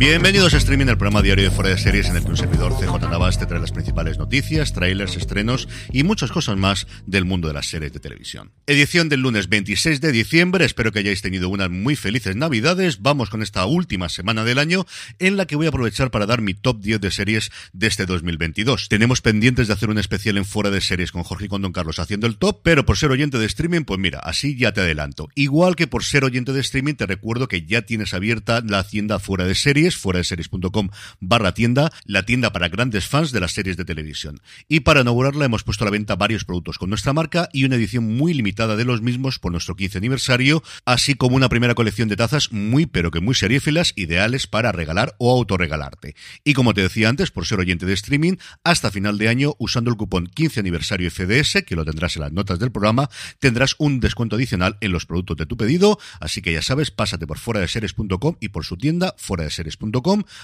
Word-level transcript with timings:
Bienvenidos 0.00 0.54
a 0.54 0.56
Streaming, 0.56 0.86
el 0.86 0.96
programa 0.96 1.20
diario 1.20 1.44
de 1.44 1.50
Fuera 1.50 1.68
de 1.68 1.76
Series 1.76 2.08
en 2.08 2.16
el 2.16 2.24
que 2.24 2.30
un 2.30 2.36
servidor 2.38 2.72
CJ 2.72 3.10
Navas 3.10 3.38
te 3.38 3.44
trae 3.44 3.60
las 3.60 3.70
principales 3.70 4.16
noticias, 4.16 4.72
trailers, 4.72 5.14
estrenos 5.14 5.68
y 5.92 6.04
muchas 6.04 6.32
cosas 6.32 6.56
más 6.56 6.86
del 7.04 7.26
mundo 7.26 7.48
de 7.48 7.52
las 7.52 7.66
series 7.66 7.92
de 7.92 8.00
televisión. 8.00 8.50
Edición 8.66 9.10
del 9.10 9.20
lunes 9.20 9.50
26 9.50 10.00
de 10.00 10.10
diciembre, 10.10 10.64
espero 10.64 10.90
que 10.90 11.00
hayáis 11.00 11.20
tenido 11.20 11.50
unas 11.50 11.68
muy 11.68 11.96
felices 11.96 12.34
navidades. 12.34 13.02
Vamos 13.02 13.28
con 13.28 13.42
esta 13.42 13.66
última 13.66 14.08
semana 14.08 14.42
del 14.42 14.58
año 14.58 14.86
en 15.18 15.36
la 15.36 15.44
que 15.44 15.56
voy 15.56 15.66
a 15.66 15.68
aprovechar 15.68 16.10
para 16.10 16.24
dar 16.24 16.40
mi 16.40 16.54
top 16.54 16.80
10 16.80 16.98
de 16.98 17.10
series 17.10 17.50
de 17.74 17.86
este 17.86 18.06
2022. 18.06 18.88
Tenemos 18.88 19.20
pendientes 19.20 19.66
de 19.66 19.74
hacer 19.74 19.90
un 19.90 19.98
especial 19.98 20.38
en 20.38 20.46
Fuera 20.46 20.70
de 20.70 20.80
Series 20.80 21.12
con 21.12 21.24
Jorge 21.24 21.44
y 21.44 21.48
con 21.48 21.60
Don 21.60 21.72
Carlos 21.72 21.98
haciendo 21.98 22.26
el 22.26 22.38
top, 22.38 22.62
pero 22.62 22.86
por 22.86 22.96
ser 22.96 23.10
oyente 23.10 23.36
de 23.36 23.44
streaming, 23.44 23.82
pues 23.82 24.00
mira, 24.00 24.20
así 24.20 24.56
ya 24.56 24.72
te 24.72 24.80
adelanto. 24.80 25.28
Igual 25.34 25.76
que 25.76 25.86
por 25.86 26.04
ser 26.04 26.24
oyente 26.24 26.54
de 26.54 26.60
streaming, 26.60 26.94
te 26.94 27.04
recuerdo 27.04 27.48
que 27.48 27.66
ya 27.66 27.82
tienes 27.82 28.14
abierta 28.14 28.62
la 28.66 28.78
hacienda 28.78 29.18
Fuera 29.18 29.44
de 29.44 29.54
Series, 29.54 29.89
fuera 29.96 30.18
de 30.18 30.24
series.com 30.24 30.90
barra 31.20 31.54
tienda, 31.54 31.92
la 32.04 32.24
tienda 32.24 32.52
para 32.52 32.68
grandes 32.68 33.06
fans 33.06 33.32
de 33.32 33.40
las 33.40 33.52
series 33.52 33.76
de 33.76 33.84
televisión. 33.84 34.40
Y 34.68 34.80
para 34.80 35.00
inaugurarla 35.00 35.44
hemos 35.44 35.64
puesto 35.64 35.84
a 35.84 35.86
la 35.86 35.90
venta 35.90 36.16
varios 36.16 36.44
productos 36.44 36.78
con 36.78 36.90
nuestra 36.90 37.12
marca 37.12 37.48
y 37.52 37.64
una 37.64 37.76
edición 37.76 38.16
muy 38.16 38.34
limitada 38.34 38.76
de 38.76 38.84
los 38.84 39.02
mismos 39.02 39.38
por 39.38 39.52
nuestro 39.52 39.76
15 39.76 39.98
aniversario, 39.98 40.62
así 40.84 41.14
como 41.14 41.36
una 41.36 41.48
primera 41.48 41.74
colección 41.74 42.08
de 42.08 42.16
tazas 42.16 42.52
muy 42.52 42.86
pero 42.86 43.10
que 43.10 43.20
muy 43.20 43.34
seriéfilas, 43.34 43.92
ideales 43.96 44.46
para 44.46 44.72
regalar 44.72 45.14
o 45.18 45.32
autorregalarte. 45.32 46.14
Y 46.44 46.54
como 46.54 46.74
te 46.74 46.82
decía 46.82 47.08
antes, 47.08 47.30
por 47.30 47.46
ser 47.46 47.60
oyente 47.60 47.86
de 47.86 47.92
streaming, 47.94 48.36
hasta 48.64 48.90
final 48.90 49.18
de 49.18 49.28
año, 49.28 49.54
usando 49.58 49.90
el 49.90 49.96
cupón 49.96 50.26
15 50.26 50.60
aniversario 50.60 51.10
FDS, 51.10 51.64
que 51.66 51.76
lo 51.76 51.84
tendrás 51.84 52.16
en 52.16 52.22
las 52.22 52.32
notas 52.32 52.58
del 52.58 52.72
programa, 52.72 53.08
tendrás 53.38 53.74
un 53.78 54.00
descuento 54.00 54.36
adicional 54.36 54.76
en 54.80 54.92
los 54.92 55.06
productos 55.06 55.36
de 55.36 55.46
tu 55.46 55.56
pedido, 55.56 55.98
así 56.20 56.42
que 56.42 56.52
ya 56.52 56.62
sabes, 56.62 56.90
pásate 56.90 57.26
por 57.26 57.38
fuera 57.38 57.60
de 57.60 57.68
series.com 57.68 58.36
y 58.40 58.48
por 58.48 58.64
su 58.64 58.76
tienda, 58.76 59.14
fuera 59.18 59.44
de 59.44 59.50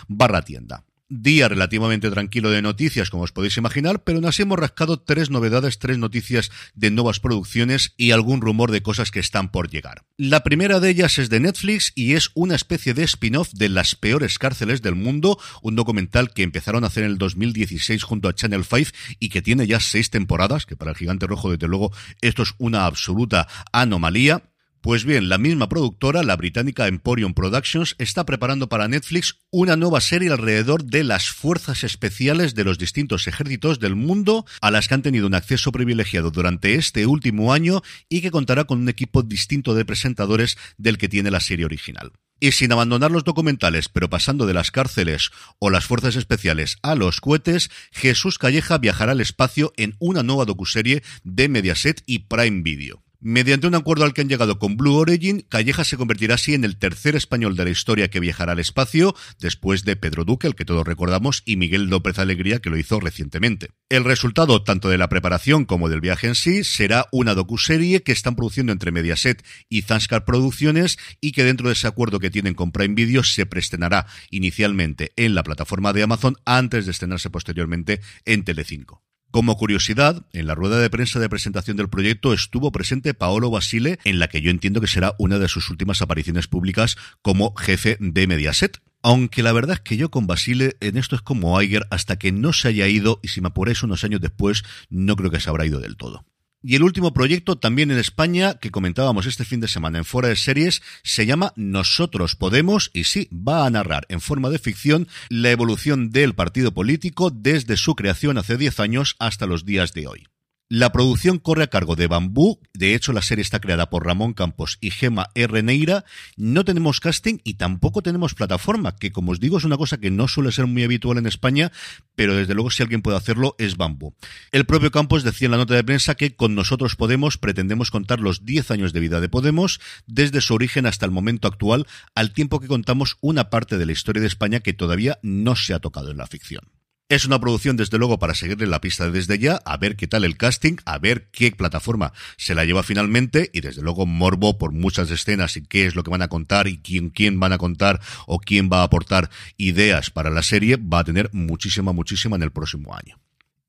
barra 0.09 0.43
tienda. 0.43 0.85
Día 1.09 1.49
relativamente 1.49 2.11
tranquilo 2.11 2.51
de 2.51 2.63
noticias, 2.63 3.11
como 3.11 3.23
os 3.23 3.31
podéis 3.31 3.57
imaginar, 3.57 4.03
pero 4.03 4.21
nos 4.21 4.41
hemos 4.41 4.59
rascado 4.59 4.99
tres 4.99 5.31
novedades, 5.31 5.79
tres 5.79 5.99
noticias 5.99 6.51
de 6.75 6.91
nuevas 6.91 7.21
producciones 7.21 7.95
y 7.97 8.11
algún 8.11 8.41
rumor 8.41 8.73
de 8.73 8.83
cosas 8.83 9.13
que 9.13 9.21
están 9.21 9.53
por 9.53 9.71
llegar. 9.71 10.05
La 10.17 10.43
primera 10.43 10.81
de 10.81 10.91
ellas 10.91 11.19
es 11.19 11.31
de 11.31 11.39
Netflix 11.39 11.93
y 11.95 12.15
es 12.15 12.31
una 12.35 12.57
especie 12.57 12.93
de 12.93 13.05
spin-off 13.05 13.53
de 13.53 13.69
las 13.69 13.95
peores 13.95 14.37
cárceles 14.41 14.83
del 14.83 14.97
mundo, 14.97 15.39
un 15.63 15.77
documental 15.77 16.33
que 16.33 16.43
empezaron 16.43 16.83
a 16.83 16.89
hacer 16.89 17.05
en 17.05 17.11
el 17.11 17.19
2016 17.19 18.03
junto 18.03 18.29
a 18.29 18.35
Channel 18.35 18.65
5 18.65 18.91
y 19.21 19.29
que 19.29 19.43
tiene 19.43 19.69
ya 19.69 19.79
seis 19.79 20.11
temporadas, 20.11 20.67
que 20.67 20.75
para 20.75 20.91
el 20.91 20.97
gigante 20.97 21.29
rojo, 21.29 21.53
desde 21.53 21.69
luego, 21.69 21.93
esto 22.21 22.43
es 22.43 22.55
una 22.59 22.85
absoluta 22.85 23.47
anomalía. 23.71 24.43
Pues 24.87 25.05
bien, 25.05 25.29
la 25.29 25.37
misma 25.37 25.69
productora, 25.69 26.23
la 26.23 26.37
británica 26.37 26.87
Emporium 26.87 27.35
Productions, 27.35 27.97
está 27.99 28.25
preparando 28.25 28.69
para 28.69 28.87
Netflix 28.87 29.41
una 29.51 29.75
nueva 29.75 30.01
serie 30.01 30.31
alrededor 30.31 30.85
de 30.85 31.03
las 31.03 31.29
fuerzas 31.29 31.83
especiales 31.83 32.55
de 32.55 32.63
los 32.63 32.79
distintos 32.79 33.27
ejércitos 33.27 33.81
del 33.81 33.97
mundo, 33.97 34.47
a 34.61 34.71
las 34.71 34.87
que 34.87 34.95
han 34.95 35.03
tenido 35.03 35.27
un 35.27 35.35
acceso 35.35 35.73
privilegiado 35.73 36.31
durante 36.31 36.77
este 36.77 37.05
último 37.05 37.53
año 37.53 37.83
y 38.09 38.21
que 38.21 38.31
contará 38.31 38.63
con 38.63 38.79
un 38.79 38.89
equipo 38.89 39.25
distinto 39.25 39.75
de 39.75 39.85
presentadores 39.85 40.57
del 40.79 40.99
que 40.99 41.09
tiene 41.09 41.33
la 41.33 41.41
serie 41.41 41.65
original. 41.65 42.13
Y 42.39 42.53
sin 42.53 42.71
abandonar 42.71 43.11
los 43.11 43.25
documentales, 43.25 43.89
pero 43.89 44.09
pasando 44.09 44.47
de 44.47 44.55
las 44.55 44.71
cárceles 44.71 45.33
o 45.59 45.69
las 45.69 45.85
fuerzas 45.85 46.15
especiales 46.15 46.77
a 46.83 46.95
los 46.95 47.21
cohetes, 47.21 47.73
Jesús 47.91 48.39
Calleja 48.39 48.79
viajará 48.79 49.11
al 49.11 49.21
espacio 49.21 49.73
en 49.77 49.97
una 49.99 50.23
nueva 50.23 50.45
docuserie 50.45 51.03
de 51.25 51.49
Mediaset 51.49 52.05
y 52.07 52.21
Prime 52.21 52.63
Video. 52.63 53.06
Mediante 53.29 53.67
un 53.67 53.75
acuerdo 53.75 54.05
al 54.05 54.15
que 54.15 54.21
han 54.21 54.29
llegado 54.29 54.61
con 54.61 54.77
Blue 54.77 54.95
Origin, 54.95 55.45
Calleja 55.49 55.83
se 55.83 55.97
convertirá 55.97 56.37
así 56.37 56.55
en 56.55 56.63
el 56.63 56.77
tercer 56.79 57.17
español 57.17 57.57
de 57.57 57.65
la 57.65 57.71
historia 57.71 58.07
que 58.07 58.21
viajará 58.21 58.53
al 58.53 58.61
espacio, 58.61 59.17
después 59.41 59.83
de 59.83 59.97
Pedro 59.97 60.25
Duque, 60.25 60.47
el 60.47 60.55
que 60.55 60.65
todos 60.65 60.87
recordamos, 60.87 61.43
y 61.45 61.57
Miguel 61.57 61.87
López 61.87 62.21
Alegría, 62.21 62.61
que 62.61 62.71
lo 62.71 62.79
hizo 62.79 63.01
recientemente. 63.01 63.71
El 63.89 64.05
resultado, 64.05 64.63
tanto 64.63 64.89
de 64.89 64.99
la 64.99 65.09
preparación 65.09 65.65
como 65.65 65.89
del 65.89 66.01
viaje 66.01 66.29
en 66.29 66.37
sí, 66.37 66.63
será 66.63 67.09
una 67.11 67.35
docuserie 67.35 68.05
que 68.05 68.13
están 68.13 68.37
produciendo 68.37 68.71
entre 68.71 68.93
Mediaset 68.93 69.45
y 69.69 69.83
Zanskar 69.83 70.25
Producciones 70.25 70.97
y 71.21 71.33
que 71.33 71.43
dentro 71.43 71.67
de 71.67 71.73
ese 71.73 71.89
acuerdo 71.89 72.21
que 72.21 72.31
tienen 72.31 72.55
con 72.55 72.71
Prime 72.71 72.95
Video 72.95 73.25
se 73.25 73.45
preestrenará 73.45 74.07
inicialmente 74.31 75.13
en 75.17 75.35
la 75.35 75.43
plataforma 75.43 75.93
de 75.93 76.05
Amazon 76.05 76.37
antes 76.45 76.85
de 76.85 76.93
estrenarse 76.93 77.29
posteriormente 77.29 78.01
en 78.25 78.45
Telecinco. 78.45 79.06
Como 79.37 79.59
curiosidad, 79.59 80.25
en 80.33 80.47
la 80.47 80.55
rueda 80.55 80.79
de 80.79 80.89
prensa 80.89 81.21
de 81.21 81.29
presentación 81.29 81.77
del 81.77 81.91
proyecto 81.91 82.33
estuvo 82.33 82.73
presente 82.73 83.13
Paolo 83.13 83.51
Basile, 83.51 83.99
en 84.05 84.19
la 84.19 84.29
que 84.29 84.41
yo 84.41 84.51
entiendo 84.51 84.81
que 84.81 84.87
será 84.87 85.15
una 85.19 85.39
de 85.39 85.47
sus 85.47 85.69
últimas 85.69 86.01
apariciones 86.01 86.47
públicas 86.47 86.97
como 87.21 87.55
jefe 87.55 87.99
de 88.01 88.27
Mediaset. 88.27 88.81
Aunque 89.03 89.43
la 89.43 89.53
verdad 89.53 89.75
es 89.75 89.81
que 89.81 89.99
yo 89.99 90.11
con 90.11 90.27
Basile 90.27 90.79
en 90.81 90.97
esto 90.97 91.17
es 91.17 91.21
como 91.21 91.61
Iger 91.61 91.87
hasta 91.91 92.19
que 92.19 92.33
no 92.33 92.55
se 92.55 92.69
haya 92.69 92.89
ido 92.89 93.21
y 93.23 93.29
si 93.29 93.43
me 93.43 93.49
apuráis 93.49 93.83
unos 93.83 94.05
años 94.05 94.23
después 94.23 94.65
no 94.89 95.17
creo 95.17 95.31
que 95.31 95.39
se 95.39 95.51
habrá 95.51 95.67
ido 95.67 95.81
del 95.81 95.99
todo. 95.99 96.25
Y 96.63 96.75
el 96.75 96.83
último 96.83 97.13
proyecto, 97.13 97.57
también 97.57 97.91
en 97.91 97.99
España, 97.99 98.55
que 98.55 98.71
comentábamos 98.71 99.27
este 99.27 99.45
fin 99.45 99.61
de 99.61 99.69
semana 99.69 99.99
en 99.99 100.05
Fuera 100.05 100.29
de 100.29 100.37
Series, 100.37 100.83
se 101.03 101.27
llama 101.27 101.53
Nosotros 101.57 102.35
Podemos 102.35 102.91
y 102.93 103.05
sí, 103.05 103.29
va 103.33 103.67
a 103.67 103.71
narrar 103.71 104.07
en 104.09 104.21
forma 104.21 104.51
de 104.51 104.59
ficción 104.59 105.09
la 105.29 105.51
evolución 105.51 106.11
del 106.11 106.35
partido 106.35 106.73
político 106.73 107.31
desde 107.31 107.77
su 107.77 107.95
creación 107.95 108.39
hace 108.39 108.57
10 108.57 108.81
años 108.81 109.17
hasta 109.19 109.47
los 109.47 109.65
días 109.65 109.93
de 109.93 110.07
hoy. 110.07 110.27
La 110.69 110.91
producción 110.91 111.39
corre 111.39 111.63
a 111.63 111.69
cargo 111.69 111.95
de 111.95 112.09
Bambú, 112.09 112.59
de 112.75 112.97
hecho 112.97 113.13
la 113.13 113.23
serie 113.23 113.43
está 113.43 113.61
creada 113.61 113.89
por 113.89 114.05
Ramón 114.05 114.33
Campos 114.33 114.79
y 114.81 114.91
Gema 114.91 115.31
R. 115.37 115.63
Neira, 115.63 116.05
no 116.37 116.65
tenemos 116.65 116.99
casting 116.99 117.39
y 117.45 117.55
tampoco 117.55 118.03
tenemos 118.03 118.35
plataforma, 118.35 118.97
que 118.97 119.13
como 119.13 119.31
os 119.31 119.39
digo 119.39 119.59
es 119.59 119.65
una 119.65 119.77
cosa 119.77 119.99
que 119.99 120.11
no 120.11 120.27
suele 120.27 120.51
ser 120.51 120.67
muy 120.67 120.83
habitual 120.83 121.19
en 121.19 121.27
España, 121.27 121.71
pero 122.17 122.35
desde 122.35 122.55
luego 122.55 122.73
si 122.73 122.83
alguien 122.83 123.01
puede 123.01 123.17
hacerlo 123.17 123.55
es 123.59 123.77
Bambú. 123.77 124.17
El 124.51 124.67
propio 124.67 124.91
Campos 124.91 125.23
decía 125.23 125.47
en 125.47 125.53
la 125.53 125.59
nota 125.59 125.75
de 125.75 125.85
prensa 125.85 126.17
que 126.17 126.35
con 126.35 126.57
nosotros 126.57 126.97
Podemos 126.97 127.39
pretendemos 127.39 127.93
contar 127.93 128.19
los 128.19 128.45
10 128.45 128.73
años 128.73 128.93
de 128.93 128.99
vida 128.99 129.21
de 129.21 129.29
Podemos, 129.29 129.79
desde 130.09 130.41
su 130.41 130.53
origen 130.53 130.87
hasta 130.87 131.07
el 131.07 131.13
momento 131.13 131.47
actual, 131.47 131.87
al 132.17 132.33
tiempo 132.33 132.59
que 132.59 132.67
contamos 132.67 133.19
una 133.21 133.51
parte 133.51 133.79
de 133.79 133.87
la 133.87 133.93
historia 133.93 134.21
de 134.21 134.27
España 134.27 134.59
que 134.59 134.73
todavía 134.73 135.21
no 135.23 135.55
se 135.55 135.75
ha 135.75 135.79
tocado 135.79 136.11
en 136.11 136.17
la 136.17 136.27
ficción. 136.27 136.63
Es 137.09 137.25
una 137.25 137.39
producción, 137.39 137.77
desde 137.77 137.99
luego, 137.99 138.19
para 138.19 138.35
seguirle 138.35 138.67
la 138.67 138.81
pista 138.81 139.09
desde 139.09 139.39
ya, 139.39 139.61
a 139.65 139.77
ver 139.77 139.95
qué 139.95 140.09
tal 140.09 140.25
el 140.25 140.37
casting, 140.37 140.79
a 140.87 140.99
ver 140.99 141.29
qué 141.31 141.53
plataforma 141.53 142.13
se 142.37 142.57
la 142.57 142.65
lleva 142.65 142.83
finalmente 142.83 143.49
y, 143.53 143.61
desde 143.61 143.81
luego, 143.81 144.07
morbo 144.07 144.59
por 144.59 144.73
muchas 144.73 145.09
escenas 145.13 145.57
y 145.57 145.65
qué 145.65 145.87
es 145.87 145.95
lo 145.95 146.03
que 146.03 146.11
van 146.11 146.23
a 146.23 146.29
contar 146.29 146.67
y 146.67 146.79
quién, 146.79 147.11
quién 147.11 147.39
van 147.39 147.53
a 147.53 147.59
contar 147.59 148.01
o 148.27 148.41
quién 148.41 148.69
va 148.73 148.81
a 148.81 148.83
aportar 148.83 149.31
ideas 149.57 150.11
para 150.11 150.31
la 150.31 150.43
serie, 150.43 150.79
va 150.79 150.99
a 150.99 151.05
tener 151.05 151.31
muchísima, 151.33 151.93
muchísima 151.93 152.35
en 152.35 152.43
el 152.43 152.51
próximo 152.51 152.93
año. 152.97 153.17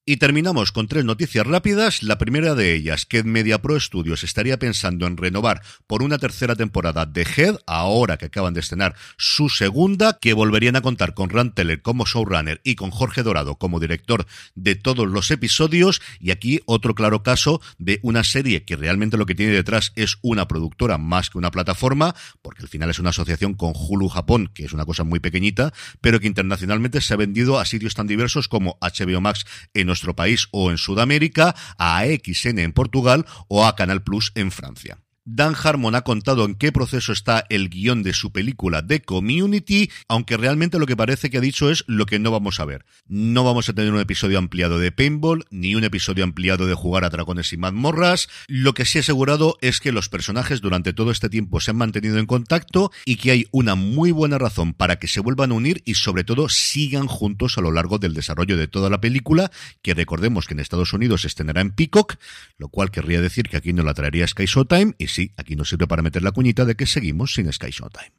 Y 0.09 0.15
terminamos 0.15 0.71
con 0.71 0.87
tres 0.87 1.03
noticias 1.03 1.45
rápidas. 1.45 2.01
La 2.01 2.17
primera 2.17 2.55
de 2.55 2.73
ellas, 2.73 3.05
que 3.05 3.23
MediaPro 3.23 3.77
Studios 3.77 4.23
estaría 4.23 4.57
pensando 4.57 5.05
en 5.05 5.17
renovar 5.17 5.61
por 5.85 6.01
una 6.01 6.17
tercera 6.17 6.55
temporada 6.55 7.05
de 7.05 7.23
Head, 7.23 7.57
ahora 7.67 8.15
que 8.15 8.27
acaban 8.27 8.53
de 8.53 8.61
estrenar 8.61 8.95
su 9.17 9.49
segunda, 9.49 10.17
que 10.17 10.31
volverían 10.31 10.77
a 10.77 10.81
contar 10.81 11.13
con 11.13 11.29
Rand 11.29 11.55
Teller 11.55 11.81
como 11.81 12.05
showrunner 12.05 12.61
y 12.63 12.75
con 12.75 12.89
Jorge 12.89 13.21
Dorado 13.21 13.57
como 13.57 13.81
director 13.81 14.25
de 14.55 14.75
todos 14.75 15.09
los 15.09 15.29
episodios. 15.29 16.01
Y 16.21 16.31
aquí 16.31 16.61
otro 16.67 16.95
claro 16.95 17.21
caso 17.21 17.59
de 17.77 17.99
una 18.01 18.23
serie 18.23 18.63
que 18.63 18.77
realmente 18.77 19.17
lo 19.17 19.25
que 19.25 19.35
tiene 19.35 19.51
detrás 19.51 19.91
es 19.97 20.19
una 20.21 20.47
productora 20.47 20.97
más 20.97 21.29
que 21.29 21.37
una 21.37 21.51
plataforma, 21.51 22.15
porque 22.41 22.61
al 22.61 22.69
final 22.69 22.89
es 22.89 22.99
una 22.99 23.09
asociación 23.09 23.55
con 23.55 23.73
Hulu 23.75 24.07
Japón, 24.07 24.51
que 24.53 24.63
es 24.63 24.71
una 24.71 24.85
cosa 24.85 25.03
muy 25.03 25.19
pequeñita, 25.19 25.73
pero 25.99 26.21
que 26.21 26.27
internacionalmente 26.27 27.01
se 27.01 27.13
ha 27.13 27.17
vendido 27.17 27.59
a 27.59 27.65
sitios 27.65 27.93
tan 27.93 28.07
diversos 28.07 28.47
como 28.47 28.77
HBO 28.79 29.19
Max 29.19 29.45
en 29.73 29.96
nuestro 29.97 30.15
país 30.15 30.47
o 30.51 30.69
en 30.69 30.77
Sudamérica, 30.77 31.55
a 31.77 31.97
AXN 31.97 32.59
en 32.59 32.73
Portugal 32.73 33.25
o 33.47 33.65
a 33.65 33.75
Canal 33.75 34.03
Plus 34.03 34.31
en 34.35 34.51
Francia. 34.51 35.06
Dan 35.29 35.55
Harmon 35.61 35.93
ha 35.93 36.03
contado 36.03 36.45
en 36.45 36.55
qué 36.55 36.71
proceso 36.71 37.11
está 37.11 37.43
el 37.49 37.67
guion 37.67 38.01
de 38.01 38.13
su 38.13 38.31
película 38.31 38.87
The 38.87 39.01
Community, 39.01 39.91
aunque 40.07 40.37
realmente 40.37 40.79
lo 40.79 40.85
que 40.85 40.95
parece 40.95 41.29
que 41.29 41.37
ha 41.37 41.41
dicho 41.41 41.69
es 41.69 41.83
lo 41.85 42.05
que 42.05 42.17
no 42.17 42.31
vamos 42.31 42.61
a 42.61 42.65
ver. 42.65 42.85
No 43.09 43.43
vamos 43.43 43.67
a 43.67 43.73
tener 43.73 43.91
un 43.91 43.99
episodio 43.99 44.37
ampliado 44.37 44.79
de 44.79 44.93
Paintball, 44.93 45.43
ni 45.51 45.75
un 45.75 45.83
episodio 45.83 46.23
ampliado 46.23 46.65
de 46.65 46.75
jugar 46.75 47.03
a 47.03 47.09
dragones 47.09 47.51
y 47.51 47.57
mazmorras. 47.57 48.29
Lo 48.47 48.73
que 48.73 48.85
sí 48.85 48.99
ha 48.99 49.01
asegurado 49.01 49.57
es 49.59 49.81
que 49.81 49.91
los 49.91 50.07
personajes 50.07 50.61
durante 50.61 50.93
todo 50.93 51.11
este 51.11 51.27
tiempo 51.27 51.59
se 51.59 51.71
han 51.71 51.77
mantenido 51.77 52.19
en 52.19 52.25
contacto 52.25 52.93
y 53.03 53.17
que 53.17 53.31
hay 53.31 53.47
una 53.51 53.75
muy 53.75 54.11
buena 54.11 54.37
razón 54.37 54.73
para 54.73 54.97
que 54.97 55.09
se 55.09 55.19
vuelvan 55.19 55.51
a 55.51 55.55
unir 55.55 55.81
y 55.83 55.95
sobre 55.95 56.23
todo 56.23 56.47
sigan 56.47 57.07
juntos 57.07 57.57
a 57.57 57.61
lo 57.61 57.73
largo 57.73 57.99
del 57.99 58.13
desarrollo 58.13 58.55
de 58.55 58.69
toda 58.69 58.89
la 58.89 59.01
película, 59.01 59.51
que 59.81 59.93
recordemos 59.93 60.47
que 60.47 60.53
en 60.53 60.61
Estados 60.61 60.93
Unidos 60.93 61.23
se 61.23 61.27
estrenará 61.27 61.59
en 61.59 61.71
Peacock, 61.71 62.15
lo 62.57 62.69
cual 62.69 62.91
querría 62.91 63.19
decir 63.19 63.49
que 63.49 63.57
aquí 63.57 63.73
no 63.73 63.83
la 63.83 63.93
traería 63.93 64.25
Sky 64.25 64.45
Showtime 64.45 64.95
y 64.97 65.16
sí, 65.17 65.33
aquí 65.35 65.55
nos 65.55 65.69
sirve 65.69 65.87
para 65.87 66.03
meter 66.03 66.21
la 66.21 66.31
cuñita 66.31 66.63
de 66.63 66.75
que 66.75 66.85
seguimos 66.85 67.33
sin 67.33 67.51
Sky 67.51 67.71
Showtime. 67.71 68.13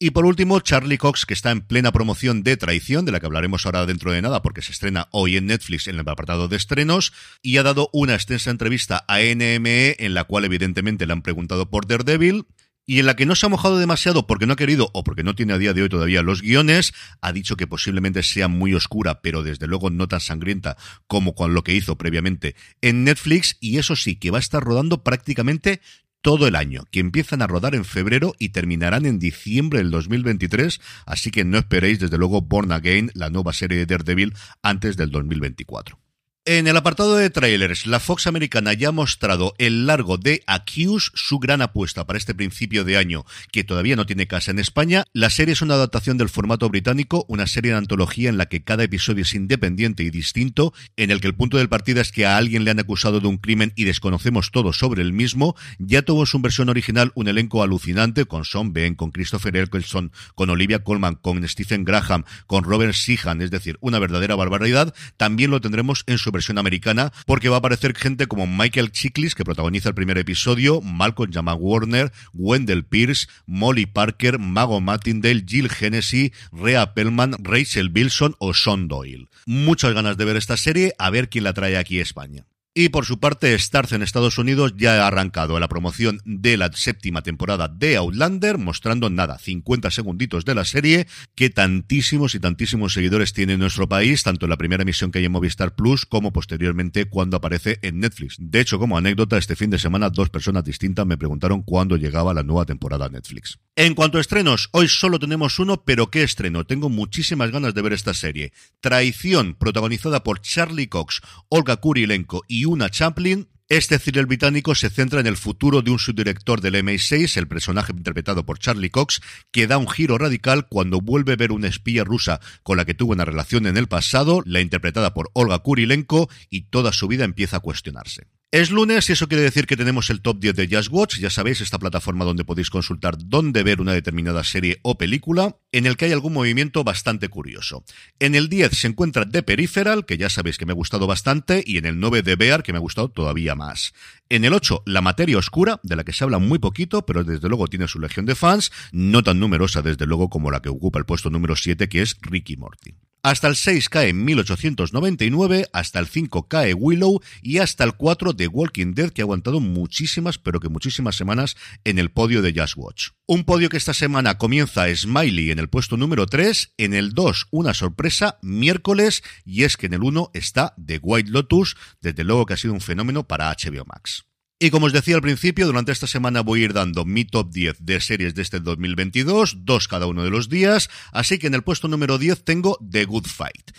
Y 0.00 0.10
por 0.10 0.24
último, 0.24 0.58
Charlie 0.60 0.98
Cox, 0.98 1.26
que 1.26 1.34
está 1.34 1.50
en 1.50 1.60
plena 1.60 1.92
promoción 1.92 2.42
de 2.42 2.56
Traición, 2.56 3.04
de 3.04 3.12
la 3.12 3.20
que 3.20 3.26
hablaremos 3.26 3.66
ahora 3.66 3.86
dentro 3.86 4.10
de 4.10 4.22
nada, 4.22 4.42
porque 4.42 4.62
se 4.62 4.72
estrena 4.72 5.08
hoy 5.12 5.36
en 5.36 5.46
Netflix 5.46 5.86
en 5.86 6.00
el 6.00 6.08
apartado 6.08 6.48
de 6.48 6.56
estrenos, 6.56 7.12
y 7.42 7.58
ha 7.58 7.62
dado 7.62 7.88
una 7.92 8.14
extensa 8.14 8.50
entrevista 8.50 9.04
a 9.06 9.20
NME, 9.20 9.96
en 9.98 10.14
la 10.14 10.24
cual 10.24 10.44
evidentemente 10.44 11.06
le 11.06 11.12
han 11.12 11.22
preguntado 11.22 11.70
por 11.70 11.86
Daredevil, 11.86 12.46
y 12.86 12.98
en 12.98 13.06
la 13.06 13.14
que 13.14 13.26
no 13.26 13.36
se 13.36 13.46
ha 13.46 13.50
mojado 13.50 13.78
demasiado 13.78 14.26
porque 14.26 14.46
no 14.46 14.54
ha 14.54 14.56
querido 14.56 14.90
o 14.94 15.04
porque 15.04 15.22
no 15.22 15.36
tiene 15.36 15.52
a 15.52 15.58
día 15.58 15.74
de 15.74 15.82
hoy 15.82 15.88
todavía 15.88 16.22
los 16.22 16.42
guiones, 16.42 16.92
ha 17.20 17.32
dicho 17.32 17.56
que 17.56 17.68
posiblemente 17.68 18.24
sea 18.24 18.48
muy 18.48 18.74
oscura, 18.74 19.20
pero 19.20 19.44
desde 19.44 19.68
luego 19.68 19.90
no 19.90 20.08
tan 20.08 20.18
sangrienta 20.18 20.76
como 21.06 21.36
con 21.36 21.54
lo 21.54 21.62
que 21.62 21.74
hizo 21.74 21.96
previamente 21.96 22.56
en 22.80 23.04
Netflix, 23.04 23.58
y 23.60 23.78
eso 23.78 23.94
sí, 23.94 24.16
que 24.16 24.32
va 24.32 24.38
a 24.38 24.40
estar 24.40 24.64
rodando 24.64 25.04
prácticamente 25.04 25.80
todo 26.22 26.46
el 26.46 26.56
año, 26.56 26.84
que 26.90 27.00
empiezan 27.00 27.42
a 27.42 27.46
rodar 27.46 27.74
en 27.74 27.84
febrero 27.84 28.34
y 28.38 28.50
terminarán 28.50 29.06
en 29.06 29.18
diciembre 29.18 29.78
del 29.78 29.90
2023, 29.90 30.80
así 31.06 31.30
que 31.30 31.44
no 31.44 31.58
esperéis 31.58 31.98
desde 31.98 32.18
luego 32.18 32.42
Born 32.42 32.72
Again, 32.72 33.10
la 33.14 33.30
nueva 33.30 33.52
serie 33.52 33.78
de 33.78 33.86
Daredevil, 33.86 34.34
antes 34.62 34.96
del 34.96 35.10
2024. 35.10 35.98
En 36.46 36.66
el 36.66 36.76
apartado 36.78 37.16
de 37.16 37.28
trailers, 37.28 37.86
la 37.86 38.00
Fox 38.00 38.26
americana 38.26 38.72
ya 38.72 38.88
ha 38.88 38.92
mostrado 38.92 39.54
el 39.58 39.86
largo 39.86 40.16
de 40.16 40.42
Accuse, 40.46 41.10
su 41.12 41.38
gran 41.38 41.60
apuesta 41.60 42.06
para 42.06 42.16
este 42.16 42.34
principio 42.34 42.82
de 42.82 42.96
año, 42.96 43.26
que 43.52 43.62
todavía 43.62 43.94
no 43.94 44.06
tiene 44.06 44.26
casa 44.26 44.50
en 44.50 44.58
España. 44.58 45.04
La 45.12 45.28
serie 45.28 45.52
es 45.52 45.60
una 45.60 45.74
adaptación 45.74 46.16
del 46.16 46.30
formato 46.30 46.70
británico, 46.70 47.26
una 47.28 47.46
serie 47.46 47.72
de 47.72 47.76
antología 47.76 48.30
en 48.30 48.38
la 48.38 48.46
que 48.46 48.64
cada 48.64 48.84
episodio 48.84 49.20
es 49.20 49.34
independiente 49.34 50.02
y 50.02 50.08
distinto, 50.08 50.72
en 50.96 51.10
el 51.10 51.20
que 51.20 51.26
el 51.26 51.34
punto 51.34 51.58
del 51.58 51.68
partido 51.68 52.00
es 52.00 52.10
que 52.10 52.24
a 52.24 52.38
alguien 52.38 52.64
le 52.64 52.70
han 52.70 52.80
acusado 52.80 53.20
de 53.20 53.28
un 53.28 53.36
crimen 53.36 53.74
y 53.76 53.84
desconocemos 53.84 54.50
todo 54.50 54.72
sobre 54.72 55.02
el 55.02 55.12
mismo. 55.12 55.56
Ya 55.78 56.00
tuvo 56.00 56.22
en 56.22 56.26
su 56.26 56.40
versión 56.40 56.70
original 56.70 57.12
un 57.16 57.28
elenco 57.28 57.62
alucinante 57.62 58.24
con 58.24 58.46
Sean 58.46 58.72
Ben, 58.72 58.94
con 58.94 59.10
Christopher 59.10 59.58
Eccleston, 59.58 60.10
con 60.34 60.48
Olivia 60.48 60.82
Colman, 60.84 61.16
con 61.16 61.46
Stephen 61.46 61.84
Graham, 61.84 62.24
con 62.46 62.64
Robert 62.64 62.94
Sheehan, 62.94 63.42
es 63.42 63.50
decir, 63.50 63.76
una 63.82 63.98
verdadera 63.98 64.36
barbaridad. 64.36 64.94
También 65.18 65.50
lo 65.50 65.60
tendremos 65.60 66.02
en 66.06 66.16
su 66.16 66.30
versión 66.30 66.39
americana, 66.58 67.12
porque 67.26 67.48
va 67.48 67.56
a 67.56 67.58
aparecer 67.58 67.96
gente 67.96 68.26
como 68.26 68.46
Michael 68.46 68.92
Chiklis, 68.92 69.34
que 69.34 69.44
protagoniza 69.44 69.88
el 69.88 69.94
primer 69.94 70.18
episodio, 70.18 70.80
Malcolm 70.80 71.32
Jamal 71.32 71.58
Warner, 71.60 72.12
Wendell 72.32 72.84
Pierce, 72.84 73.28
Molly 73.46 73.86
Parker, 73.86 74.38
Mago 74.38 74.80
Martindale, 74.80 75.44
Jill 75.46 75.70
Hennessy, 75.78 76.32
Rhea 76.52 76.94
Pellman, 76.94 77.36
Rachel 77.38 77.90
Wilson 77.94 78.34
o 78.38 78.54
Sean 78.54 78.88
Doyle. 78.88 79.28
Muchas 79.46 79.92
ganas 79.92 80.16
de 80.16 80.24
ver 80.24 80.36
esta 80.36 80.56
serie, 80.56 80.94
a 80.98 81.10
ver 81.10 81.28
quién 81.28 81.44
la 81.44 81.52
trae 81.52 81.76
aquí 81.76 81.98
a 81.98 82.02
España. 82.02 82.46
Y 82.82 82.88
por 82.88 83.04
su 83.04 83.20
parte, 83.20 83.58
Starz 83.58 83.92
en 83.92 84.00
Estados 84.00 84.38
Unidos 84.38 84.72
ya 84.74 85.04
ha 85.04 85.06
arrancado 85.06 85.60
la 85.60 85.68
promoción 85.68 86.22
de 86.24 86.56
la 86.56 86.72
séptima 86.72 87.20
temporada 87.20 87.68
de 87.68 87.98
Outlander, 87.98 88.56
mostrando 88.56 89.10
nada, 89.10 89.38
50 89.38 89.90
segunditos 89.90 90.46
de 90.46 90.54
la 90.54 90.64
serie, 90.64 91.06
que 91.34 91.50
tantísimos 91.50 92.34
y 92.34 92.40
tantísimos 92.40 92.94
seguidores 92.94 93.34
tiene 93.34 93.52
en 93.52 93.60
nuestro 93.60 93.86
país, 93.86 94.22
tanto 94.22 94.46
en 94.46 94.50
la 94.50 94.56
primera 94.56 94.80
emisión 94.82 95.10
que 95.10 95.18
hay 95.18 95.26
en 95.26 95.32
Movistar 95.32 95.74
Plus 95.74 96.06
como 96.06 96.32
posteriormente 96.32 97.04
cuando 97.04 97.36
aparece 97.36 97.78
en 97.82 98.00
Netflix. 98.00 98.36
De 98.38 98.60
hecho, 98.60 98.78
como 98.78 98.96
anécdota, 98.96 99.36
este 99.36 99.56
fin 99.56 99.68
de 99.68 99.78
semana 99.78 100.08
dos 100.08 100.30
personas 100.30 100.64
distintas 100.64 101.04
me 101.04 101.18
preguntaron 101.18 101.60
cuándo 101.60 101.98
llegaba 101.98 102.32
la 102.32 102.44
nueva 102.44 102.64
temporada 102.64 103.10
de 103.10 103.16
Netflix. 103.16 103.58
En 103.76 103.94
cuanto 103.94 104.16
a 104.16 104.22
estrenos, 104.22 104.70
hoy 104.72 104.88
solo 104.88 105.18
tenemos 105.18 105.58
uno, 105.58 105.84
pero 105.84 106.10
¿qué 106.10 106.22
estreno? 106.22 106.64
Tengo 106.64 106.88
muchísimas 106.88 107.50
ganas 107.50 107.74
de 107.74 107.82
ver 107.82 107.92
esta 107.92 108.14
serie. 108.14 108.52
Traición, 108.80 109.54
protagonizada 109.54 110.24
por 110.24 110.40
Charlie 110.40 110.88
Cox, 110.88 111.20
Olga 111.50 111.76
Kurilenko 111.76 112.42
y 112.48 112.64
una 112.70 112.88
Chaplin, 112.88 113.48
este 113.68 113.98
thriller 113.98 114.26
británico 114.26 114.74
se 114.74 114.90
centra 114.90 115.20
en 115.20 115.26
el 115.26 115.36
futuro 115.36 115.82
de 115.82 115.90
un 115.90 115.98
subdirector 115.98 116.60
del 116.60 116.74
MI6, 116.74 117.36
el 117.36 117.46
personaje 117.46 117.92
interpretado 117.92 118.44
por 118.44 118.58
Charlie 118.58 118.90
Cox, 118.90 119.20
que 119.52 119.66
da 119.66 119.78
un 119.78 119.88
giro 119.88 120.18
radical 120.18 120.66
cuando 120.68 121.00
vuelve 121.00 121.34
a 121.34 121.36
ver 121.36 121.52
una 121.52 121.68
espía 121.68 122.04
rusa 122.04 122.40
con 122.62 122.76
la 122.76 122.84
que 122.84 122.94
tuvo 122.94 123.12
una 123.12 123.24
relación 123.24 123.66
en 123.66 123.76
el 123.76 123.86
pasado, 123.86 124.42
la 124.44 124.60
interpretada 124.60 125.14
por 125.14 125.30
Olga 125.34 125.60
Kurilenko, 125.60 126.28
y 126.48 126.62
toda 126.62 126.92
su 126.92 127.06
vida 127.06 127.24
empieza 127.24 127.58
a 127.58 127.60
cuestionarse. 127.60 128.26
Es 128.52 128.72
lunes 128.72 129.08
y 129.08 129.12
eso 129.12 129.28
quiere 129.28 129.44
decir 129.44 129.68
que 129.68 129.76
tenemos 129.76 130.10
el 130.10 130.22
top 130.22 130.40
10 130.40 130.56
de 130.56 130.68
Just 130.68 130.90
Watch, 130.90 131.18
ya 131.20 131.30
sabéis, 131.30 131.60
esta 131.60 131.78
plataforma 131.78 132.24
donde 132.24 132.44
podéis 132.44 132.68
consultar 132.68 133.16
dónde 133.16 133.62
ver 133.62 133.80
una 133.80 133.92
determinada 133.92 134.42
serie 134.42 134.80
o 134.82 134.98
película, 134.98 135.56
en 135.70 135.86
el 135.86 135.96
que 135.96 136.06
hay 136.06 136.12
algún 136.12 136.32
movimiento 136.32 136.82
bastante 136.82 137.28
curioso. 137.28 137.84
En 138.18 138.34
el 138.34 138.48
10 138.48 138.76
se 138.76 138.88
encuentra 138.88 139.24
The 139.24 139.44
Peripheral, 139.44 140.04
que 140.04 140.18
ya 140.18 140.28
sabéis 140.28 140.58
que 140.58 140.66
me 140.66 140.72
ha 140.72 140.74
gustado 140.74 141.06
bastante, 141.06 141.62
y 141.64 141.78
en 141.78 141.86
el 141.86 142.00
9 142.00 142.24
The 142.24 142.34
Bear, 142.34 142.64
que 142.64 142.72
me 142.72 142.78
ha 142.78 142.80
gustado 142.80 143.08
todavía 143.08 143.54
más. 143.54 143.94
En 144.28 144.44
el 144.44 144.52
8, 144.52 144.82
La 144.84 145.00
Materia 145.00 145.38
Oscura, 145.38 145.78
de 145.84 145.94
la 145.94 146.02
que 146.02 146.12
se 146.12 146.24
habla 146.24 146.40
muy 146.40 146.58
poquito, 146.58 147.06
pero 147.06 147.22
desde 147.22 147.48
luego 147.48 147.68
tiene 147.68 147.86
su 147.86 148.00
legión 148.00 148.26
de 148.26 148.34
fans, 148.34 148.72
no 148.90 149.22
tan 149.22 149.38
numerosa 149.38 149.80
desde 149.80 150.06
luego 150.06 150.28
como 150.28 150.50
la 150.50 150.60
que 150.60 150.70
ocupa 150.70 150.98
el 150.98 151.06
puesto 151.06 151.30
número 151.30 151.54
7, 151.54 151.88
que 151.88 152.02
es 152.02 152.16
Ricky 152.20 152.56
Morty. 152.56 152.96
Hasta 153.22 153.48
el 153.48 153.56
6 153.56 153.90
cae 153.90 154.14
1899, 154.14 155.68
hasta 155.74 155.98
el 155.98 156.06
5 156.06 156.48
cae 156.48 156.72
Willow 156.72 157.20
y 157.42 157.58
hasta 157.58 157.84
el 157.84 157.92
4 157.92 158.34
The 158.34 158.46
Walking 158.46 158.94
Dead 158.94 159.10
que 159.10 159.20
ha 159.20 159.24
aguantado 159.24 159.60
muchísimas, 159.60 160.38
pero 160.38 160.58
que 160.58 160.70
muchísimas 160.70 161.16
semanas 161.16 161.54
en 161.84 161.98
el 161.98 162.10
podio 162.10 162.40
de 162.40 162.58
Just 162.58 162.78
Watch. 162.78 163.08
Un 163.26 163.44
podio 163.44 163.68
que 163.68 163.76
esta 163.76 163.92
semana 163.92 164.38
comienza 164.38 164.86
Smiley 164.94 165.50
en 165.50 165.58
el 165.58 165.68
puesto 165.68 165.98
número 165.98 166.24
3, 166.24 166.72
en 166.78 166.94
el 166.94 167.12
2 167.12 167.48
una 167.50 167.74
sorpresa, 167.74 168.38
miércoles, 168.40 169.22
y 169.44 169.64
es 169.64 169.76
que 169.76 169.86
en 169.86 169.94
el 169.94 170.02
1 170.02 170.30
está 170.32 170.74
The 170.82 170.98
White 171.02 171.30
Lotus, 171.30 171.76
desde 172.00 172.24
luego 172.24 172.46
que 172.46 172.54
ha 172.54 172.56
sido 172.56 172.72
un 172.72 172.80
fenómeno 172.80 173.28
para 173.28 173.50
HBO 173.50 173.84
Max. 173.84 174.29
Y 174.62 174.68
como 174.68 174.84
os 174.84 174.92
decía 174.92 175.14
al 175.14 175.22
principio, 175.22 175.66
durante 175.66 175.90
esta 175.90 176.06
semana 176.06 176.42
voy 176.42 176.60
a 176.60 176.64
ir 176.66 176.74
dando 176.74 177.06
mi 177.06 177.24
top 177.24 177.50
10 177.50 177.78
de 177.80 177.98
series 177.98 178.34
de 178.34 178.42
este 178.42 178.60
2022, 178.60 179.64
dos 179.64 179.88
cada 179.88 180.04
uno 180.04 180.22
de 180.22 180.28
los 180.28 180.50
días, 180.50 180.90
así 181.12 181.38
que 181.38 181.46
en 181.46 181.54
el 181.54 181.62
puesto 181.62 181.88
número 181.88 182.18
10 182.18 182.44
tengo 182.44 182.76
The 182.86 183.06
Good 183.06 183.26
Fight. 183.26 183.70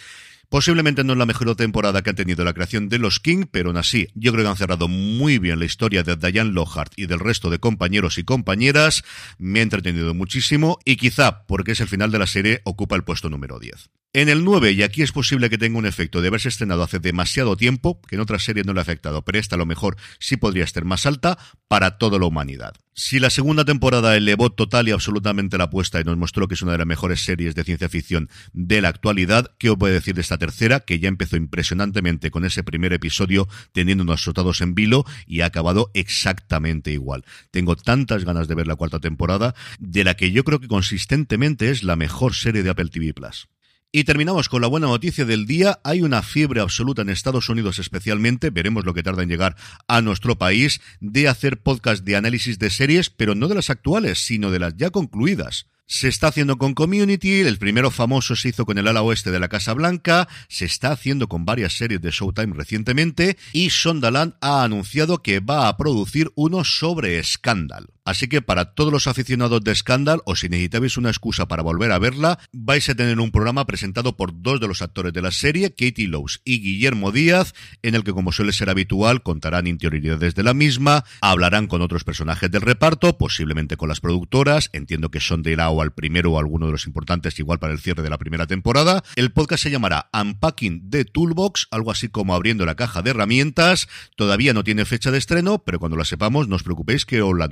Posiblemente 0.49 1.03
no 1.03 1.13
es 1.13 1.19
la 1.19 1.27
mejor 1.27 1.55
temporada 1.55 2.01
que 2.01 2.09
ha 2.09 2.15
tenido 2.15 2.43
la 2.43 2.53
creación 2.53 2.89
de 2.89 2.97
los 2.97 3.19
King, 3.19 3.45
pero 3.51 3.69
aún 3.69 3.77
así, 3.77 4.07
yo 4.15 4.31
creo 4.31 4.43
que 4.43 4.49
han 4.49 4.57
cerrado 4.57 4.87
muy 4.87 5.37
bien 5.37 5.59
la 5.59 5.65
historia 5.65 6.01
de 6.01 6.15
Diane 6.15 6.51
Lockhart 6.51 6.93
y 6.95 7.05
del 7.05 7.19
resto 7.19 7.51
de 7.51 7.59
compañeros 7.59 8.17
y 8.17 8.23
compañeras. 8.23 9.03
Me 9.37 9.59
ha 9.59 9.63
entretenido 9.63 10.15
muchísimo 10.15 10.79
y 10.83 10.95
quizá, 10.95 11.45
porque 11.45 11.73
es 11.73 11.79
el 11.79 11.89
final 11.89 12.09
de 12.09 12.17
la 12.17 12.25
serie, 12.25 12.61
ocupa 12.63 12.95
el 12.95 13.03
puesto 13.03 13.29
número 13.29 13.59
10. 13.59 13.91
En 14.13 14.27
el 14.27 14.43
9, 14.43 14.73
y 14.73 14.83
aquí 14.83 15.03
es 15.03 15.13
posible 15.13 15.49
que 15.49 15.57
tenga 15.57 15.79
un 15.79 15.85
efecto 15.85 16.21
de 16.21 16.27
haberse 16.27 16.49
estrenado 16.49 16.83
hace 16.83 16.99
demasiado 16.99 17.55
tiempo, 17.55 18.01
que 18.01 18.15
en 18.15 18.21
otras 18.21 18.43
series 18.43 18.65
no 18.65 18.73
le 18.73 18.79
ha 18.79 18.81
afectado, 18.81 19.23
pero 19.23 19.39
esta 19.39 19.55
a 19.55 19.57
lo 19.57 19.65
mejor 19.65 19.95
sí 20.19 20.35
podría 20.35 20.65
estar 20.65 20.83
más 20.83 21.05
alta 21.05 21.37
para 21.69 21.97
toda 21.97 22.19
la 22.19 22.25
humanidad. 22.25 22.73
Si 22.93 23.19
la 23.19 23.29
segunda 23.29 23.63
temporada 23.63 24.17
elevó 24.17 24.49
total 24.49 24.89
y 24.89 24.91
absolutamente 24.91 25.57
la 25.57 25.63
apuesta 25.63 26.01
y 26.01 26.03
nos 26.03 26.17
mostró 26.17 26.49
que 26.49 26.55
es 26.55 26.61
una 26.61 26.73
de 26.73 26.79
las 26.79 26.87
mejores 26.87 27.23
series 27.23 27.55
de 27.55 27.63
ciencia 27.63 27.87
ficción 27.87 28.29
de 28.51 28.81
la 28.81 28.89
actualidad, 28.89 29.55
¿qué 29.57 29.69
os 29.69 29.77
puedo 29.77 29.93
decir 29.93 30.13
de 30.13 30.19
esta 30.19 30.37
tercera? 30.37 30.81
Que 30.81 30.99
ya 30.99 31.07
empezó 31.07 31.37
impresionantemente 31.37 32.31
con 32.31 32.43
ese 32.43 32.63
primer 32.63 32.91
episodio 32.91 33.47
teniendo 33.71 34.03
unos 34.03 34.27
en 34.59 34.75
vilo 34.75 35.05
y 35.25 35.39
ha 35.39 35.45
acabado 35.45 35.89
exactamente 35.93 36.91
igual. 36.91 37.23
Tengo 37.49 37.77
tantas 37.77 38.25
ganas 38.25 38.49
de 38.49 38.55
ver 38.55 38.67
la 38.67 38.75
cuarta 38.75 38.99
temporada, 38.99 39.55
de 39.79 40.03
la 40.03 40.15
que 40.15 40.33
yo 40.33 40.43
creo 40.43 40.59
que 40.59 40.67
consistentemente 40.67 41.69
es 41.69 41.83
la 41.83 41.95
mejor 41.95 42.35
serie 42.35 42.61
de 42.61 42.71
Apple 42.71 42.89
TV 42.89 43.13
Plus. 43.13 43.47
Y 43.93 44.05
terminamos 44.05 44.47
con 44.47 44.61
la 44.61 44.69
buena 44.69 44.87
noticia 44.87 45.25
del 45.25 45.45
día. 45.45 45.81
Hay 45.83 46.01
una 46.01 46.21
fiebre 46.21 46.61
absoluta 46.61 47.01
en 47.01 47.09
Estados 47.09 47.49
Unidos 47.49 47.77
especialmente, 47.77 48.49
veremos 48.49 48.85
lo 48.85 48.93
que 48.93 49.03
tarda 49.03 49.23
en 49.23 49.27
llegar 49.27 49.57
a 49.89 49.99
nuestro 49.99 50.37
país, 50.37 50.79
de 51.01 51.27
hacer 51.27 51.59
podcast 51.61 52.05
de 52.05 52.15
análisis 52.15 52.57
de 52.57 52.69
series, 52.69 53.09
pero 53.09 53.35
no 53.35 53.49
de 53.49 53.55
las 53.55 53.69
actuales, 53.69 54.19
sino 54.19 54.49
de 54.49 54.59
las 54.59 54.77
ya 54.77 54.91
concluidas. 54.91 55.67
Se 55.87 56.07
está 56.07 56.27
haciendo 56.27 56.57
con 56.57 56.73
Community, 56.73 57.41
el 57.41 57.57
primero 57.57 57.91
famoso 57.91 58.37
se 58.37 58.47
hizo 58.47 58.65
con 58.65 58.77
el 58.77 58.87
ala 58.87 59.01
oeste 59.01 59.29
de 59.29 59.41
la 59.41 59.49
Casa 59.49 59.73
Blanca, 59.73 60.29
se 60.47 60.63
está 60.63 60.93
haciendo 60.93 61.27
con 61.27 61.43
varias 61.43 61.73
series 61.73 61.99
de 61.99 62.11
Showtime 62.11 62.53
recientemente 62.53 63.37
y 63.51 63.71
Sondaland 63.71 64.35
ha 64.39 64.63
anunciado 64.63 65.21
que 65.21 65.41
va 65.41 65.67
a 65.67 65.75
producir 65.75 66.31
uno 66.35 66.63
sobre 66.63 67.21
Scandal. 67.21 67.89
Así 68.03 68.27
que 68.27 68.41
para 68.41 68.73
todos 68.73 68.91
los 68.91 69.07
aficionados 69.07 69.63
de 69.63 69.73
Scandal, 69.73 70.21
o 70.25 70.35
si 70.35 70.49
necesitáis 70.49 70.97
una 70.97 71.09
excusa 71.09 71.47
para 71.47 71.63
volver 71.63 71.91
a 71.91 71.99
verla, 71.99 72.39
vais 72.51 72.89
a 72.89 72.95
tener 72.95 73.19
un 73.19 73.31
programa 73.31 73.65
presentado 73.65 74.17
por 74.17 74.41
dos 74.41 74.59
de 74.59 74.67
los 74.67 74.81
actores 74.81 75.13
de 75.13 75.21
la 75.21 75.31
serie, 75.31 75.69
Katie 75.69 76.07
Lowes 76.07 76.41
y 76.43 76.59
Guillermo 76.61 77.11
Díaz, 77.11 77.53
en 77.81 77.95
el 77.95 78.03
que, 78.03 78.11
como 78.11 78.31
suele 78.31 78.51
ser 78.51 78.69
habitual, 78.69 79.23
contarán 79.23 79.67
interioridades 79.67 80.35
de 80.35 80.43
la 80.43 80.53
misma, 80.53 81.05
hablarán 81.21 81.67
con 81.67 81.81
otros 81.81 82.03
personajes 82.03 82.49
del 82.51 82.61
reparto, 82.61 83.17
posiblemente 83.17 83.77
con 83.77 83.87
las 83.87 83.99
productoras, 83.99 84.69
entiendo 84.73 85.11
que 85.11 85.19
son 85.19 85.43
de 85.43 85.51
o 85.69 85.81
al 85.81 85.91
primero 85.91 86.31
o 86.31 86.39
alguno 86.39 86.65
de 86.65 86.71
los 86.71 86.87
importantes, 86.87 87.37
igual 87.39 87.59
para 87.59 87.73
el 87.73 87.79
cierre 87.79 88.03
de 88.03 88.09
la 88.09 88.17
primera 88.17 88.47
temporada. 88.47 89.03
El 89.15 89.31
podcast 89.31 89.63
se 89.63 89.71
llamará 89.71 90.09
Unpacking 90.13 90.89
the 90.89 91.05
Toolbox, 91.05 91.67
algo 91.71 91.91
así 91.91 92.07
como 92.09 92.33
abriendo 92.33 92.65
la 92.65 92.75
caja 92.75 93.01
de 93.01 93.11
herramientas. 93.11 93.87
Todavía 94.15 94.53
no 94.53 94.63
tiene 94.63 94.85
fecha 94.85 95.11
de 95.11 95.17
estreno, 95.17 95.63
pero 95.63 95.79
cuando 95.79 95.97
la 95.97 96.05
sepamos, 96.05 96.47
no 96.47 96.55
os 96.55 96.63
preocupéis 96.63 97.05
que 97.05 97.21
os 97.21 97.37
la 97.37 97.47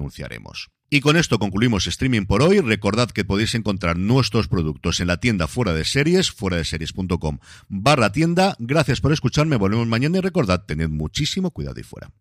Y 0.89 1.01
con 1.01 1.17
esto 1.17 1.37
concluimos 1.37 1.85
streaming 1.85 2.25
por 2.25 2.41
hoy. 2.41 2.61
Recordad 2.61 3.11
que 3.11 3.23
podéis 3.23 3.53
encontrar 3.53 3.97
nuestros 3.97 4.47
productos 4.47 4.99
en 4.99 5.07
la 5.07 5.17
tienda 5.17 5.47
fuera 5.47 5.73
de 5.73 5.85
series, 5.85 6.31
fuera 6.31 6.57
de 6.57 6.65
series.com 6.65 7.39
barra 7.67 8.11
tienda. 8.11 8.55
Gracias 8.57 8.99
por 8.99 9.13
escucharme. 9.13 9.57
Volvemos 9.57 9.87
mañana 9.87 10.17
y 10.17 10.21
recordad, 10.21 10.65
tened 10.65 10.89
muchísimo 10.89 11.51
cuidado 11.51 11.79
y 11.79 11.83
fuera. 11.83 12.11